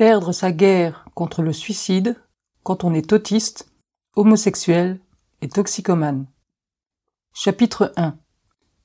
Perdre 0.00 0.32
sa 0.32 0.50
guerre 0.50 1.04
contre 1.12 1.42
le 1.42 1.52
suicide 1.52 2.16
quand 2.62 2.84
on 2.84 2.94
est 2.94 3.12
autiste, 3.12 3.70
homosexuel 4.16 4.98
et 5.42 5.48
toxicomane. 5.50 6.26
Chapitre 7.34 7.92
1 7.96 8.16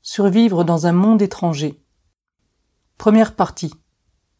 Survivre 0.01 0.65
dans 0.65 0.87
un 0.87 0.91
monde 0.91 1.21
étranger. 1.21 1.81
Première 2.97 3.33
partie. 3.33 3.73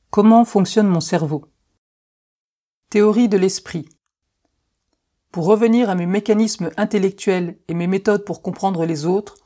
Comment 0.10 0.44
fonctionne 0.44 0.90
mon 0.90 1.00
cerveau? 1.00 1.46
Théorie 2.90 3.30
de 3.30 3.38
l'esprit. 3.38 3.88
Pour 5.32 5.46
revenir 5.46 5.90
à 5.90 5.96
mes 5.96 6.08
mécanismes 6.08 6.72
intellectuels 6.76 7.58
et 7.70 7.74
mes 7.74 7.88
méthodes 7.88 8.26
pour 8.26 8.42
comprendre 8.42 8.86
les 8.86 9.06
autres, 9.06 9.38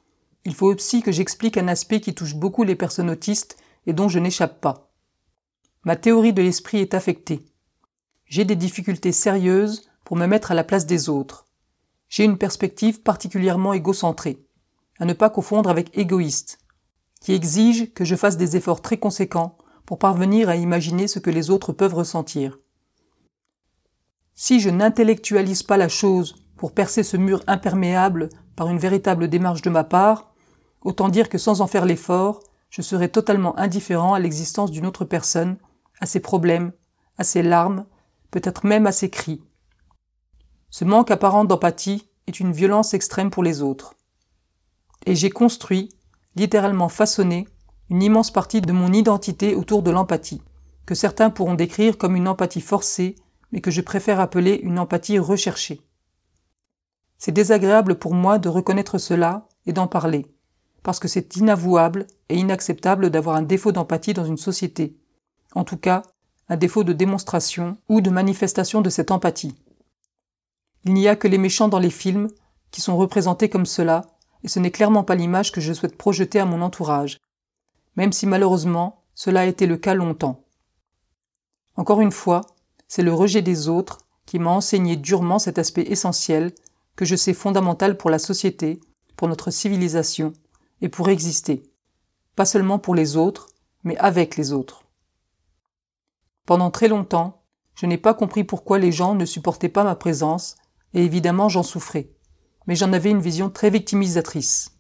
il 0.46 0.55
faut 0.55 0.73
aussi 0.73 1.04
que 1.04 1.11
j'explique 1.11 1.57
un 1.57 1.68
aspect 1.68 2.02
qui 2.02 2.16
touche 2.16 2.34
beaucoup 2.34 2.64
les 2.64 2.75
personnes 2.75 3.11
autistes 3.11 3.55
et 3.86 3.93
dont 3.93 4.09
je 4.09 4.18
n'échappe 4.18 4.59
pas. 4.59 4.89
Ma 5.86 5.96
théorie 5.96 6.34
de 6.34 6.41
l'esprit 6.41 6.80
est 6.80 6.93
affectée. 6.93 7.46
J'ai 8.25 8.43
des 8.43 8.57
difficultés 8.57 9.14
sérieuses 9.14 9.89
pour 10.04 10.18
me 10.18 10.25
mettre 10.25 10.51
à 10.51 10.54
la 10.54 10.65
place 10.65 10.86
des 10.86 11.07
autres. 11.07 11.46
J'ai 12.10 12.25
une 12.25 12.37
perspective 12.37 13.01
particulièrement 13.01 13.71
égocentrée, 13.71 14.43
à 15.00 15.06
ne 15.06 15.14
pas 15.14 15.29
confondre 15.29 15.70
avec 15.70 15.97
égoïste, 15.97 16.60
qui 17.21 17.34
exige 17.34 17.93
que 17.93 18.04
je 18.04 18.18
fasse 18.18 18.36
des 18.36 18.57
efforts 18.57 18.82
très 18.82 18.97
conséquents 18.97 19.57
pour 19.86 20.00
parvenir 20.00 20.50
à 20.50 20.57
imaginer 20.57 21.07
ce 21.07 21.20
que 21.20 21.29
les 21.29 21.50
autres 21.50 21.71
peuvent 21.71 21.96
ressentir. 21.96 22.59
Si 24.36 24.59
je 24.59 24.70
n'intellectualise 24.70 25.64
pas 25.64 25.78
la 25.78 25.87
chose 25.87 26.36
pour 26.57 26.73
percer 26.73 27.04
ce 27.04 27.15
mur 27.15 27.42
imperméable 27.48 28.28
par 28.57 28.70
une 28.70 28.79
véritable 28.79 29.29
démarche 29.29 29.61
de 29.61 29.70
ma 29.70 29.86
part, 29.86 30.34
autant 30.82 31.07
dire 31.07 31.29
que 31.29 31.37
sans 31.37 31.61
en 31.61 31.68
faire 31.68 31.86
l'effort, 31.86 32.42
je 32.70 32.81
serais 32.81 33.09
totalement 33.09 33.58
indifférent 33.58 34.14
à 34.14 34.20
l'existence 34.20 34.72
d'une 34.72 34.86
autre 34.86 35.06
personne, 35.06 35.58
à 36.00 36.06
ses 36.06 36.20
problèmes, 36.20 36.72
à 37.17 37.23
ses 37.23 37.44
larmes, 37.44 37.86
peut-être 38.31 38.66
même 38.66 38.88
à 38.88 38.92
ses 38.92 39.09
cris. 39.09 39.42
Ce 40.70 40.86
manque 40.86 41.12
apparent 41.12 41.46
d'empathie 41.46 42.08
est 42.28 42.40
une 42.40 42.52
violence 42.52 42.94
extrême 42.94 43.32
pour 43.32 43.44
les 43.44 43.62
autres. 43.62 43.96
Et 45.06 45.16
j'ai 45.16 45.30
construit, 45.30 45.90
littéralement 46.36 46.90
façonné, 46.90 47.48
une 47.90 48.04
immense 48.04 48.32
partie 48.32 48.62
de 48.62 48.72
mon 48.72 48.94
identité 48.94 49.56
autour 49.56 49.82
de 49.82 49.92
l'empathie, 49.92 50.42
que 50.86 50.96
certains 50.96 51.30
pourront 51.30 51.56
décrire 51.56 51.98
comme 51.98 52.16
une 52.16 52.28
empathie 52.28 52.62
forcée 52.62 53.16
mais 53.52 53.62
que 53.62 53.72
je 53.72 53.82
préfère 53.82 54.20
appeler 54.20 54.60
une 54.64 54.80
empathie 54.80 55.20
recherchée. 55.20 55.82
C'est 57.18 57.32
désagréable 57.32 57.95
pour 57.95 58.14
moi 58.14 58.40
de 58.40 58.50
reconnaître 58.50 58.98
cela 58.98 59.48
et 59.66 59.73
d'en 59.73 59.88
parler, 59.88 60.26
parce 60.84 61.00
que 61.00 61.08
c'est 61.08 61.36
inavouable 61.36 62.08
et 62.30 62.38
inacceptable 62.38 63.10
d'avoir 63.10 63.36
un 63.36 63.42
défaut 63.42 63.72
d'empathie 63.72 64.14
dans 64.14 64.26
une 64.26 64.38
société, 64.38 64.98
en 65.55 65.64
tout 65.64 65.78
cas 65.78 66.03
un 66.50 66.58
défaut 66.58 66.83
de 66.83 66.94
démonstration 66.94 67.78
ou 67.89 68.02
de 68.02 68.09
manifestation 68.09 68.81
de 68.81 68.89
cette 68.89 69.11
empathie. 69.11 69.55
Il 70.86 70.94
n'y 70.94 71.08
a 71.08 71.16
que 71.16 71.28
les 71.28 71.38
méchants 71.38 71.67
dans 71.67 71.80
les 71.80 71.89
films 71.89 72.28
qui 72.72 72.81
sont 72.81 72.97
représentés 72.97 73.50
comme 73.50 73.66
cela, 73.66 74.02
et 74.44 74.47
ce 74.47 74.59
n'est 74.59 74.72
clairement 74.72 75.03
pas 75.03 75.16
l'image 75.16 75.52
que 75.52 75.61
je 75.61 75.73
souhaite 75.73 75.97
projeter 75.97 76.39
à 76.39 76.45
mon 76.45 76.61
entourage, 76.61 77.20
même 77.95 78.14
si 78.14 78.25
malheureusement 78.25 79.03
cela 79.14 79.42
a 79.42 79.45
été 79.45 79.67
le 79.67 79.77
cas 79.77 79.94
longtemps. 79.94 80.44
Encore 81.75 82.02
une 82.02 82.11
fois, 82.11 82.42
c'est 82.88 83.03
le 83.03 83.14
rejet 83.14 83.42
des 83.42 83.67
autres 83.67 84.00
qui 84.25 84.39
m'a 84.39 84.52
enseigné 84.52 84.95
durement 84.95 85.39
cet 85.39 85.59
aspect 85.59 85.83
essentiel 85.83 86.53
que 86.95 87.05
je 87.05 87.16
sais 87.16 87.33
fondamental 87.33 87.97
pour 87.97 88.09
la 88.09 88.20
société, 88.20 88.80
pour 89.16 89.27
notre 89.27 89.52
civilisation 89.52 90.33
et 90.81 90.89
pour 90.89 91.09
exister. 91.09 91.64
Pas 92.36 92.45
seulement 92.45 92.80
pour 92.80 92.95
les 92.95 93.17
autres, 93.17 93.47
mais 93.83 93.97
avec 93.97 94.38
les 94.38 94.53
autres. 94.53 94.89
Pendant 96.50 96.72
très 96.72 96.88
longtemps, 96.88 97.44
je 97.75 97.86
n'ai 97.86 98.00
pas 98.00 98.16
compris 98.16 98.44
pourquoi 98.44 98.80
les 98.80 98.92
gens 98.92 99.14
ne 99.14 99.25
supportaient 99.25 99.69
pas 99.69 99.83
ma 99.83 99.94
présence, 99.94 100.55
et 100.95 101.05
évidemment 101.05 101.47
j'en 101.47 101.61
souffrais, 101.61 102.09
mais 102.66 102.75
j'en 102.75 102.92
avais 102.92 103.11
une 103.11 103.22
vision 103.22 103.52
très 103.52 103.70
victimisatrice. 103.70 104.76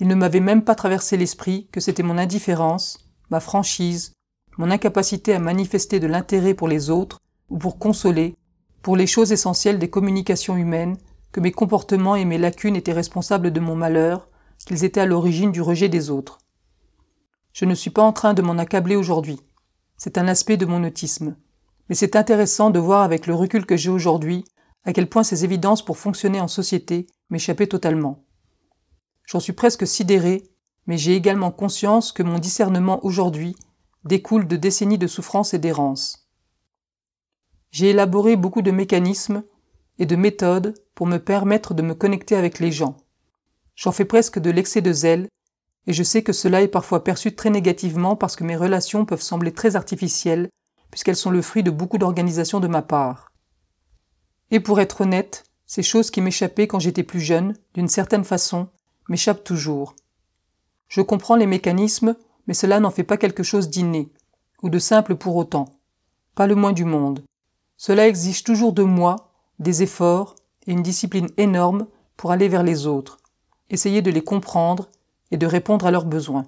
Il 0.00 0.08
ne 0.08 0.16
m'avait 0.16 0.40
même 0.40 0.64
pas 0.64 0.74
traversé 0.74 1.16
l'esprit 1.16 1.68
que 1.70 1.78
c'était 1.78 2.02
mon 2.02 2.18
indifférence, 2.18 3.12
ma 3.30 3.38
franchise, 3.38 4.12
mon 4.58 4.72
incapacité 4.72 5.34
à 5.34 5.38
manifester 5.38 6.00
de 6.00 6.08
l'intérêt 6.08 6.54
pour 6.54 6.66
les 6.66 6.90
autres 6.90 7.20
ou 7.48 7.56
pour 7.56 7.78
consoler, 7.78 8.34
pour 8.82 8.96
les 8.96 9.06
choses 9.06 9.30
essentielles 9.30 9.78
des 9.78 9.88
communications 9.88 10.56
humaines, 10.56 10.96
que 11.30 11.38
mes 11.38 11.52
comportements 11.52 12.16
et 12.16 12.24
mes 12.24 12.38
lacunes 12.38 12.74
étaient 12.74 12.92
responsables 12.92 13.52
de 13.52 13.60
mon 13.60 13.76
malheur, 13.76 14.28
qu'ils 14.66 14.82
étaient 14.82 15.02
à 15.02 15.06
l'origine 15.06 15.52
du 15.52 15.62
rejet 15.62 15.88
des 15.88 16.10
autres. 16.10 16.40
Je 17.52 17.66
ne 17.66 17.74
suis 17.76 17.90
pas 17.90 18.02
en 18.02 18.12
train 18.12 18.34
de 18.34 18.42
m'en 18.42 18.58
accabler 18.58 18.96
aujourd'hui. 18.96 19.38
C'est 20.04 20.18
un 20.18 20.28
aspect 20.28 20.58
de 20.58 20.66
mon 20.66 20.84
autisme. 20.84 21.34
Mais 21.88 21.94
c'est 21.94 22.14
intéressant 22.14 22.68
de 22.68 22.78
voir 22.78 23.00
avec 23.00 23.26
le 23.26 23.34
recul 23.34 23.64
que 23.64 23.78
j'ai 23.78 23.88
aujourd'hui 23.88 24.44
à 24.84 24.92
quel 24.92 25.08
point 25.08 25.22
ces 25.22 25.46
évidences 25.46 25.82
pour 25.82 25.96
fonctionner 25.96 26.42
en 26.42 26.46
société 26.46 27.06
m'échappaient 27.30 27.68
totalement. 27.68 28.22
J'en 29.24 29.40
suis 29.40 29.54
presque 29.54 29.86
sidéré, 29.86 30.42
mais 30.86 30.98
j'ai 30.98 31.14
également 31.14 31.50
conscience 31.50 32.12
que 32.12 32.22
mon 32.22 32.38
discernement 32.38 33.02
aujourd'hui 33.02 33.56
découle 34.04 34.46
de 34.46 34.56
décennies 34.56 34.98
de 34.98 35.06
souffrance 35.06 35.54
et 35.54 35.58
d'errance. 35.58 36.28
J'ai 37.70 37.88
élaboré 37.88 38.36
beaucoup 38.36 38.60
de 38.60 38.72
mécanismes 38.72 39.42
et 39.98 40.04
de 40.04 40.16
méthodes 40.16 40.74
pour 40.94 41.06
me 41.06 41.16
permettre 41.16 41.72
de 41.72 41.80
me 41.80 41.94
connecter 41.94 42.36
avec 42.36 42.58
les 42.58 42.72
gens. 42.72 42.98
J'en 43.74 43.90
fais 43.90 44.04
presque 44.04 44.38
de 44.38 44.50
l'excès 44.50 44.82
de 44.82 44.92
zèle, 44.92 45.28
et 45.86 45.92
je 45.92 46.02
sais 46.02 46.22
que 46.22 46.32
cela 46.32 46.62
est 46.62 46.68
parfois 46.68 47.04
perçu 47.04 47.34
très 47.34 47.50
négativement 47.50 48.16
parce 48.16 48.36
que 48.36 48.44
mes 48.44 48.56
relations 48.56 49.04
peuvent 49.04 49.22
sembler 49.22 49.52
très 49.52 49.76
artificielles, 49.76 50.48
puisqu'elles 50.90 51.16
sont 51.16 51.30
le 51.30 51.42
fruit 51.42 51.62
de 51.62 51.70
beaucoup 51.70 51.98
d'organisations 51.98 52.60
de 52.60 52.68
ma 52.68 52.82
part. 52.82 53.32
Et 54.50 54.60
pour 54.60 54.80
être 54.80 55.02
honnête, 55.02 55.44
ces 55.66 55.82
choses 55.82 56.10
qui 56.10 56.20
m'échappaient 56.20 56.66
quand 56.66 56.78
j'étais 56.78 57.02
plus 57.02 57.20
jeune, 57.20 57.54
d'une 57.74 57.88
certaine 57.88 58.24
façon, 58.24 58.68
m'échappent 59.08 59.44
toujours. 59.44 59.94
Je 60.88 61.00
comprends 61.00 61.36
les 61.36 61.46
mécanismes 61.46 62.14
mais 62.46 62.54
cela 62.54 62.80
n'en 62.80 62.90
fait 62.90 63.04
pas 63.04 63.16
quelque 63.16 63.42
chose 63.42 63.70
d'inné, 63.70 64.10
ou 64.62 64.70
de 64.70 64.78
simple 64.78 65.16
pour 65.16 65.36
autant. 65.36 65.66
Pas 66.34 66.46
le 66.46 66.54
moins 66.54 66.72
du 66.72 66.84
monde. 66.84 67.22
Cela 67.76 68.08
exige 68.08 68.44
toujours 68.44 68.72
de 68.72 68.82
moi 68.82 69.32
des 69.58 69.82
efforts 69.82 70.36
et 70.66 70.72
une 70.72 70.82
discipline 70.82 71.28
énorme 71.36 71.86
pour 72.16 72.32
aller 72.32 72.48
vers 72.48 72.62
les 72.62 72.86
autres, 72.86 73.18
essayer 73.70 74.02
de 74.02 74.10
les 74.10 74.22
comprendre 74.22 74.88
et 75.34 75.36
de 75.36 75.46
répondre 75.48 75.84
à 75.84 75.90
leurs 75.90 76.04
besoins. 76.04 76.46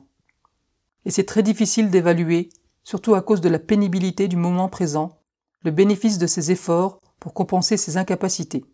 Et 1.07 1.11
c'est 1.11 1.25
très 1.25 1.43
difficile 1.43 1.91
d'évaluer, 1.91 2.51
surtout 2.85 3.17
à 3.17 3.21
cause 3.21 3.41
de 3.41 3.49
la 3.49 3.59
pénibilité 3.59 4.29
du 4.29 4.37
moment 4.37 4.69
présent, 4.69 5.19
le 5.65 5.73
bénéfice 5.73 6.19
de 6.19 6.29
ces 6.29 6.53
efforts 6.53 7.01
pour 7.19 7.35
compenser 7.35 7.77
ces 7.77 7.97
incapacités. 7.97 8.65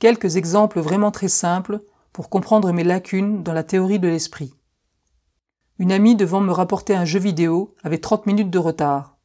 Quelques 0.00 0.36
exemples 0.36 0.80
vraiment 0.80 1.10
très 1.10 1.28
simples 1.28 1.82
pour 2.10 2.30
comprendre 2.30 2.72
mes 2.72 2.84
lacunes 2.84 3.42
dans 3.42 3.52
la 3.52 3.64
théorie 3.64 3.98
de 3.98 4.08
l'esprit. 4.08 4.54
Une 5.78 5.92
amie 5.92 6.16
devant 6.16 6.40
me 6.40 6.52
rapporter 6.52 6.94
un 6.94 7.04
jeu 7.04 7.18
vidéo 7.18 7.74
avait 7.82 7.98
30 7.98 8.24
minutes 8.24 8.50
de 8.50 8.58
retard. 8.58 9.18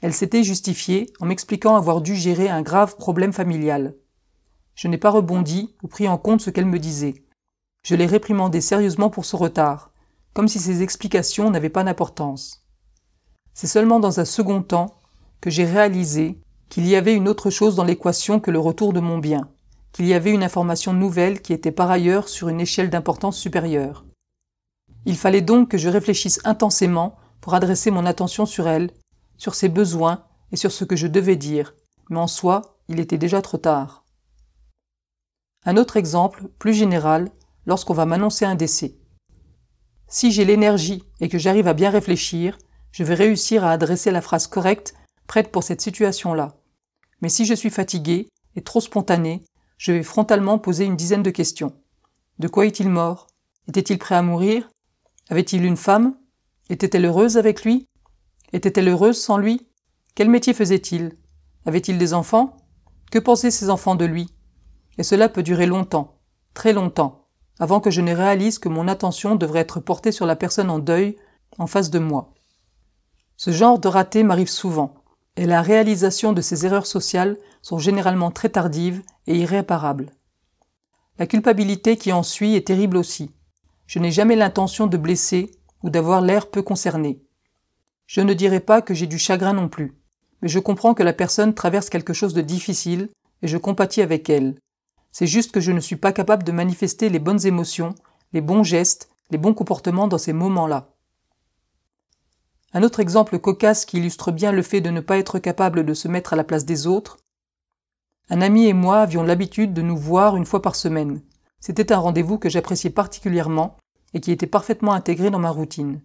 Elle 0.00 0.14
s'était 0.14 0.42
justifiée 0.42 1.12
en 1.20 1.26
m'expliquant 1.26 1.76
avoir 1.76 2.00
dû 2.00 2.14
gérer 2.14 2.48
un 2.48 2.62
grave 2.62 2.96
problème 2.96 3.34
familial. 3.34 3.94
Je 4.74 4.88
n'ai 4.88 4.96
pas 4.96 5.10
rebondi 5.10 5.76
ou 5.82 5.88
pris 5.88 6.08
en 6.08 6.16
compte 6.16 6.40
ce 6.40 6.48
qu'elle 6.48 6.64
me 6.64 6.78
disait. 6.78 7.26
Je 7.82 7.96
l'ai 7.96 8.06
réprimandée 8.06 8.60
sérieusement 8.60 9.10
pour 9.10 9.24
ce 9.24 9.36
retard, 9.36 9.90
comme 10.34 10.48
si 10.48 10.58
ses 10.58 10.82
explications 10.82 11.50
n'avaient 11.50 11.68
pas 11.68 11.84
d'importance. 11.84 12.64
C'est 13.54 13.66
seulement 13.66 14.00
dans 14.00 14.20
un 14.20 14.24
second 14.24 14.62
temps 14.62 15.00
que 15.40 15.50
j'ai 15.50 15.64
réalisé 15.64 16.38
qu'il 16.68 16.86
y 16.86 16.96
avait 16.96 17.14
une 17.14 17.28
autre 17.28 17.50
chose 17.50 17.74
dans 17.74 17.84
l'équation 17.84 18.40
que 18.40 18.50
le 18.50 18.58
retour 18.58 18.92
de 18.92 19.00
mon 19.00 19.18
bien, 19.18 19.48
qu'il 19.92 20.06
y 20.06 20.14
avait 20.14 20.30
une 20.32 20.44
information 20.44 20.92
nouvelle 20.92 21.42
qui 21.42 21.52
était 21.52 21.72
par 21.72 21.90
ailleurs 21.90 22.28
sur 22.28 22.48
une 22.48 22.60
échelle 22.60 22.88
d'importance 22.88 23.36
supérieure. 23.36 24.04
Il 25.04 25.18
fallait 25.18 25.42
donc 25.42 25.68
que 25.68 25.78
je 25.78 25.88
réfléchisse 25.88 26.40
intensément 26.44 27.16
pour 27.40 27.54
adresser 27.54 27.90
mon 27.90 28.06
attention 28.06 28.46
sur 28.46 28.68
elle, 28.68 28.90
sur 29.36 29.54
ses 29.54 29.68
besoins 29.68 30.24
et 30.52 30.56
sur 30.56 30.70
ce 30.70 30.84
que 30.84 30.96
je 30.96 31.08
devais 31.08 31.36
dire, 31.36 31.74
mais 32.08 32.20
en 32.20 32.28
soi, 32.28 32.62
il 32.88 33.00
était 33.00 33.18
déjà 33.18 33.42
trop 33.42 33.58
tard. 33.58 34.04
Un 35.64 35.76
autre 35.76 35.96
exemple, 35.96 36.48
plus 36.58 36.74
général, 36.74 37.30
lorsqu'on 37.66 37.94
va 37.94 38.06
m'annoncer 38.06 38.44
un 38.44 38.54
décès. 38.54 38.96
Si 40.08 40.30
j'ai 40.30 40.44
l'énergie 40.44 41.04
et 41.20 41.28
que 41.28 41.38
j'arrive 41.38 41.68
à 41.68 41.74
bien 41.74 41.90
réfléchir, 41.90 42.58
je 42.90 43.04
vais 43.04 43.14
réussir 43.14 43.64
à 43.64 43.72
adresser 43.72 44.10
la 44.10 44.20
phrase 44.20 44.46
correcte 44.46 44.94
prête 45.26 45.50
pour 45.50 45.62
cette 45.62 45.80
situation-là. 45.80 46.56
Mais 47.22 47.28
si 47.28 47.46
je 47.46 47.54
suis 47.54 47.70
fatigué 47.70 48.28
et 48.56 48.62
trop 48.62 48.80
spontané, 48.80 49.44
je 49.78 49.92
vais 49.92 50.02
frontalement 50.02 50.58
poser 50.58 50.84
une 50.84 50.96
dizaine 50.96 51.22
de 51.22 51.30
questions. 51.30 51.74
De 52.38 52.48
quoi 52.48 52.66
est-il 52.66 52.88
mort? 52.88 53.28
Était-il 53.68 53.98
prêt 53.98 54.14
à 54.14 54.22
mourir? 54.22 54.68
Avait-il 55.30 55.64
une 55.64 55.76
femme? 55.76 56.16
Était-elle 56.68 57.06
heureuse 57.06 57.38
avec 57.38 57.64
lui? 57.64 57.86
Était-elle 58.52 58.88
heureuse 58.88 59.20
sans 59.20 59.38
lui? 59.38 59.68
Quel 60.14 60.28
métier 60.28 60.52
faisait-il? 60.52 61.16
Avait-il 61.64 61.96
des 61.96 62.12
enfants? 62.12 62.56
Que 63.10 63.18
pensaient 63.18 63.50
ses 63.50 63.70
enfants 63.70 63.94
de 63.94 64.04
lui? 64.04 64.34
Et 64.98 65.02
cela 65.02 65.28
peut 65.28 65.42
durer 65.42 65.66
longtemps, 65.66 66.18
très 66.54 66.72
longtemps, 66.72 67.21
avant 67.62 67.78
que 67.78 67.92
je 67.92 68.00
ne 68.00 68.12
réalise 68.12 68.58
que 68.58 68.68
mon 68.68 68.88
attention 68.88 69.36
devrait 69.36 69.60
être 69.60 69.78
portée 69.78 70.10
sur 70.10 70.26
la 70.26 70.34
personne 70.34 70.68
en 70.68 70.80
deuil 70.80 71.14
en 71.58 71.68
face 71.68 71.90
de 71.90 72.00
moi. 72.00 72.34
Ce 73.36 73.52
genre 73.52 73.78
de 73.78 73.86
raté 73.86 74.24
m'arrive 74.24 74.48
souvent, 74.48 74.96
et 75.36 75.46
la 75.46 75.62
réalisation 75.62 76.32
de 76.32 76.40
ces 76.40 76.66
erreurs 76.66 76.86
sociales 76.86 77.36
sont 77.60 77.78
généralement 77.78 78.32
très 78.32 78.48
tardives 78.48 79.04
et 79.28 79.36
irréparables. 79.36 80.10
La 81.20 81.28
culpabilité 81.28 81.96
qui 81.96 82.12
en 82.12 82.24
suit 82.24 82.56
est 82.56 82.66
terrible 82.66 82.96
aussi. 82.96 83.30
Je 83.86 84.00
n'ai 84.00 84.10
jamais 84.10 84.34
l'intention 84.34 84.88
de 84.88 84.96
blesser 84.96 85.52
ou 85.84 85.90
d'avoir 85.90 86.20
l'air 86.20 86.50
peu 86.50 86.62
concerné. 86.62 87.22
Je 88.08 88.22
ne 88.22 88.34
dirais 88.34 88.58
pas 88.58 88.82
que 88.82 88.92
j'ai 88.92 89.06
du 89.06 89.20
chagrin 89.20 89.52
non 89.52 89.68
plus, 89.68 89.96
mais 90.40 90.48
je 90.48 90.58
comprends 90.58 90.94
que 90.94 91.04
la 91.04 91.12
personne 91.12 91.54
traverse 91.54 91.90
quelque 91.90 92.12
chose 92.12 92.34
de 92.34 92.42
difficile 92.42 93.08
et 93.40 93.46
je 93.46 93.56
compatis 93.56 94.02
avec 94.02 94.28
elle. 94.30 94.56
C'est 95.12 95.26
juste 95.26 95.52
que 95.52 95.60
je 95.60 95.72
ne 95.72 95.80
suis 95.80 95.96
pas 95.96 96.12
capable 96.12 96.42
de 96.42 96.52
manifester 96.52 97.08
les 97.10 97.18
bonnes 97.18 97.46
émotions, 97.46 97.94
les 98.32 98.40
bons 98.40 98.64
gestes, 98.64 99.10
les 99.30 99.38
bons 99.38 99.54
comportements 99.54 100.08
dans 100.08 100.18
ces 100.18 100.32
moments-là. 100.32 100.88
Un 102.72 102.82
autre 102.82 103.00
exemple 103.00 103.38
cocasse 103.38 103.84
qui 103.84 103.98
illustre 103.98 104.32
bien 104.32 104.50
le 104.50 104.62
fait 104.62 104.80
de 104.80 104.88
ne 104.88 105.00
pas 105.00 105.18
être 105.18 105.38
capable 105.38 105.84
de 105.84 105.92
se 105.92 106.08
mettre 106.08 106.32
à 106.32 106.36
la 106.36 106.44
place 106.44 106.64
des 106.64 106.86
autres. 106.86 107.18
Un 108.30 108.40
ami 108.40 108.66
et 108.66 108.72
moi 108.72 109.00
avions 109.00 109.22
l'habitude 109.22 109.74
de 109.74 109.82
nous 109.82 109.96
voir 109.96 110.36
une 110.36 110.46
fois 110.46 110.62
par 110.62 110.74
semaine. 110.74 111.20
C'était 111.60 111.92
un 111.92 111.98
rendez-vous 111.98 112.38
que 112.38 112.48
j'appréciais 112.48 112.90
particulièrement 112.90 113.76
et 114.14 114.20
qui 114.20 114.32
était 114.32 114.46
parfaitement 114.46 114.92
intégré 114.92 115.30
dans 115.30 115.38
ma 115.38 115.50
routine. 115.50 116.00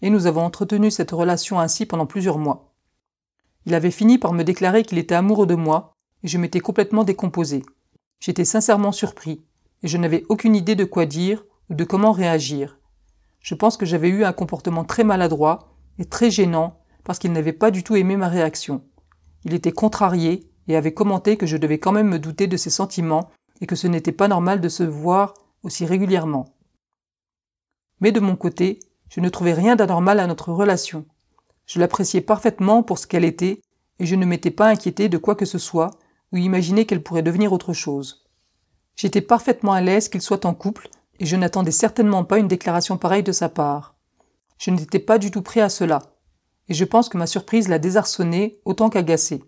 Et 0.00 0.08
nous 0.08 0.26
avons 0.26 0.42
entretenu 0.42 0.90
cette 0.90 1.10
relation 1.10 1.60
ainsi 1.60 1.84
pendant 1.84 2.06
plusieurs 2.06 2.38
mois. 2.38 2.72
Il 3.66 3.74
avait 3.74 3.90
fini 3.90 4.16
par 4.16 4.32
me 4.32 4.44
déclarer 4.44 4.84
qu'il 4.84 4.96
était 4.96 5.14
amoureux 5.14 5.46
de 5.46 5.54
moi, 5.54 5.92
et 6.22 6.28
je 6.28 6.38
m'étais 6.38 6.60
complètement 6.60 7.04
décomposé. 7.04 7.62
J'étais 8.20 8.44
sincèrement 8.44 8.92
surpris, 8.92 9.42
et 9.82 9.88
je 9.88 9.96
n'avais 9.96 10.24
aucune 10.28 10.56
idée 10.56 10.74
de 10.74 10.84
quoi 10.84 11.06
dire 11.06 11.44
ou 11.70 11.74
de 11.74 11.84
comment 11.84 12.12
réagir. 12.12 12.78
Je 13.40 13.54
pense 13.54 13.76
que 13.76 13.86
j'avais 13.86 14.08
eu 14.08 14.24
un 14.24 14.32
comportement 14.32 14.84
très 14.84 15.04
maladroit 15.04 15.74
et 15.98 16.04
très 16.04 16.30
gênant 16.30 16.80
parce 17.04 17.18
qu'il 17.18 17.32
n'avait 17.32 17.52
pas 17.52 17.70
du 17.70 17.84
tout 17.84 17.96
aimé 17.96 18.16
ma 18.16 18.28
réaction. 18.28 18.84
Il 19.44 19.54
était 19.54 19.72
contrarié 19.72 20.50
et 20.66 20.76
avait 20.76 20.92
commenté 20.92 21.36
que 21.36 21.46
je 21.46 21.56
devais 21.56 21.78
quand 21.78 21.92
même 21.92 22.08
me 22.08 22.18
douter 22.18 22.46
de 22.46 22.56
ses 22.56 22.70
sentiments 22.70 23.30
et 23.60 23.66
que 23.66 23.76
ce 23.76 23.86
n'était 23.86 24.12
pas 24.12 24.28
normal 24.28 24.60
de 24.60 24.68
se 24.68 24.82
voir 24.82 25.34
aussi 25.62 25.86
régulièrement. 25.86 26.46
Mais 28.00 28.12
de 28.12 28.20
mon 28.20 28.36
côté, 28.36 28.80
je 29.08 29.20
ne 29.20 29.28
trouvais 29.28 29.54
rien 29.54 29.76
d'anormal 29.76 30.20
à 30.20 30.26
notre 30.26 30.52
relation. 30.52 31.06
Je 31.66 31.80
l'appréciais 31.80 32.20
parfaitement 32.20 32.82
pour 32.82 32.98
ce 32.98 33.06
qu'elle 33.06 33.24
était, 33.24 33.60
et 33.98 34.06
je 34.06 34.14
ne 34.14 34.26
m'étais 34.26 34.50
pas 34.50 34.68
inquiété 34.68 35.08
de 35.08 35.18
quoi 35.18 35.34
que 35.34 35.44
ce 35.44 35.58
soit, 35.58 35.90
ou 36.32 36.36
imaginé 36.36 36.86
qu'elle 36.86 37.02
pourrait 37.02 37.22
devenir 37.22 37.52
autre 37.52 37.72
chose. 37.72 38.26
J'étais 38.96 39.20
parfaitement 39.20 39.72
à 39.72 39.80
l'aise 39.80 40.08
qu'il 40.08 40.22
soit 40.22 40.44
en 40.44 40.54
couple, 40.54 40.88
et 41.20 41.26
je 41.26 41.36
n'attendais 41.36 41.70
certainement 41.70 42.24
pas 42.24 42.38
une 42.38 42.48
déclaration 42.48 42.96
pareille 42.98 43.22
de 43.22 43.32
sa 43.32 43.48
part. 43.48 43.96
Je 44.58 44.70
n'étais 44.70 44.98
pas 44.98 45.18
du 45.18 45.30
tout 45.30 45.42
prêt 45.42 45.60
à 45.60 45.68
cela, 45.68 46.02
et 46.68 46.74
je 46.74 46.84
pense 46.84 47.08
que 47.08 47.18
ma 47.18 47.26
surprise 47.26 47.68
l'a 47.68 47.78
désarçonné 47.78 48.60
autant 48.64 48.90
qu'agacé. 48.90 49.42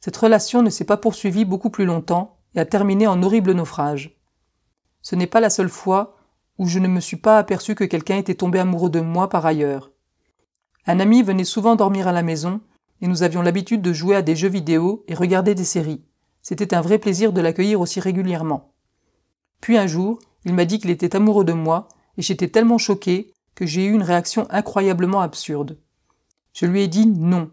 Cette 0.00 0.16
relation 0.16 0.62
ne 0.62 0.70
s'est 0.70 0.84
pas 0.84 0.96
poursuivie 0.96 1.44
beaucoup 1.44 1.70
plus 1.70 1.84
longtemps 1.84 2.38
et 2.54 2.60
a 2.60 2.64
terminé 2.64 3.06
en 3.06 3.22
horrible 3.22 3.52
naufrage. 3.52 4.18
Ce 5.02 5.14
n'est 5.14 5.26
pas 5.26 5.40
la 5.40 5.50
seule 5.50 5.68
fois 5.68 6.16
où 6.58 6.66
je 6.66 6.78
ne 6.78 6.88
me 6.88 7.00
suis 7.00 7.16
pas 7.16 7.38
aperçu 7.38 7.74
que 7.74 7.84
quelqu'un 7.84 8.16
était 8.16 8.34
tombé 8.34 8.58
amoureux 8.58 8.90
de 8.90 9.00
moi 9.00 9.28
par 9.28 9.46
ailleurs. 9.46 9.92
Un 10.86 11.00
ami 11.00 11.22
venait 11.22 11.44
souvent 11.44 11.76
dormir 11.76 12.08
à 12.08 12.12
la 12.12 12.22
maison, 12.22 12.60
et 13.00 13.08
nous 13.08 13.22
avions 13.22 13.42
l'habitude 13.42 13.82
de 13.82 13.92
jouer 13.92 14.16
à 14.16 14.22
des 14.22 14.36
jeux 14.36 14.48
vidéo 14.48 15.04
et 15.08 15.14
regarder 15.14 15.54
des 15.54 15.64
séries. 15.64 16.04
C'était 16.42 16.74
un 16.74 16.80
vrai 16.80 16.98
plaisir 16.98 17.32
de 17.32 17.40
l'accueillir 17.40 17.80
aussi 17.80 18.00
régulièrement. 18.00 18.72
Puis 19.60 19.76
un 19.76 19.86
jour, 19.86 20.18
il 20.44 20.54
m'a 20.54 20.64
dit 20.64 20.78
qu'il 20.78 20.90
était 20.90 21.16
amoureux 21.16 21.44
de 21.44 21.52
moi, 21.52 21.88
et 22.16 22.22
j'étais 22.22 22.48
tellement 22.48 22.78
choqué 22.78 23.34
que 23.54 23.66
j'ai 23.66 23.84
eu 23.84 23.92
une 23.92 24.02
réaction 24.02 24.46
incroyablement 24.50 25.20
absurde. 25.20 25.78
Je 26.52 26.66
lui 26.66 26.82
ai 26.82 26.88
dit 26.88 27.06
non, 27.06 27.50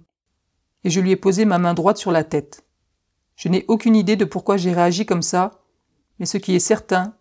et 0.83 0.89
je 0.89 1.01
lui 1.01 1.11
ai 1.11 1.15
posé 1.15 1.45
ma 1.45 1.59
main 1.59 1.73
droite 1.73 1.97
sur 1.97 2.11
la 2.11 2.23
tête. 2.23 2.65
Je 3.35 3.49
n'ai 3.49 3.65
aucune 3.67 3.95
idée 3.95 4.15
de 4.15 4.25
pourquoi 4.25 4.57
j'ai 4.57 4.73
réagi 4.73 5.05
comme 5.05 5.21
ça, 5.21 5.63
mais 6.19 6.25
ce 6.25 6.38
qui 6.38 6.55
est 6.55 6.59
certain, 6.59 7.15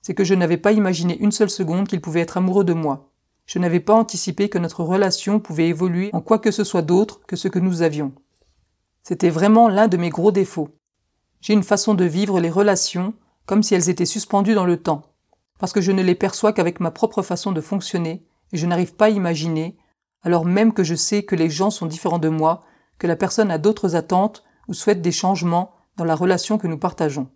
c'est 0.00 0.14
que 0.14 0.24
je 0.24 0.34
n'avais 0.34 0.56
pas 0.56 0.72
imaginé 0.72 1.18
une 1.18 1.32
seule 1.32 1.50
seconde 1.50 1.88
qu'il 1.88 2.00
pouvait 2.00 2.20
être 2.20 2.38
amoureux 2.38 2.64
de 2.64 2.72
moi. 2.72 3.09
Je 3.50 3.58
n'avais 3.58 3.80
pas 3.80 3.94
anticipé 3.94 4.48
que 4.48 4.58
notre 4.58 4.84
relation 4.84 5.40
pouvait 5.40 5.66
évoluer 5.66 6.10
en 6.12 6.20
quoi 6.20 6.38
que 6.38 6.52
ce 6.52 6.62
soit 6.62 6.82
d'autre 6.82 7.20
que 7.26 7.34
ce 7.34 7.48
que 7.48 7.58
nous 7.58 7.82
avions. 7.82 8.12
C'était 9.02 9.30
vraiment 9.30 9.68
l'un 9.68 9.88
de 9.88 9.96
mes 9.96 10.10
gros 10.10 10.30
défauts. 10.30 10.68
J'ai 11.40 11.54
une 11.54 11.64
façon 11.64 11.94
de 11.94 12.04
vivre 12.04 12.38
les 12.38 12.50
relations 12.50 13.14
comme 13.46 13.64
si 13.64 13.74
elles 13.74 13.88
étaient 13.88 14.06
suspendues 14.06 14.54
dans 14.54 14.66
le 14.66 14.76
temps 14.76 15.10
parce 15.60 15.74
que 15.74 15.82
je 15.82 15.92
ne 15.92 16.02
les 16.02 16.14
perçois 16.14 16.52
qu'avec 16.54 16.80
ma 16.80 16.90
propre 16.90 17.22
façon 17.22 17.52
de 17.52 17.60
fonctionner, 17.60 18.24
et 18.52 18.56
je 18.56 18.66
n'arrive 18.66 18.94
pas 18.94 19.04
à 19.04 19.10
imaginer, 19.10 19.76
alors 20.22 20.46
même 20.46 20.72
que 20.72 20.82
je 20.82 20.94
sais 20.94 21.22
que 21.22 21.36
les 21.36 21.50
gens 21.50 21.70
sont 21.70 21.86
différents 21.86 22.18
de 22.18 22.30
moi, 22.30 22.62
que 22.98 23.06
la 23.06 23.14
personne 23.14 23.50
a 23.50 23.58
d'autres 23.58 23.94
attentes 23.94 24.42
ou 24.68 24.74
souhaite 24.74 25.02
des 25.02 25.12
changements 25.12 25.72
dans 25.96 26.04
la 26.04 26.16
relation 26.16 26.56
que 26.56 26.66
nous 26.66 26.78
partageons. 26.78 27.28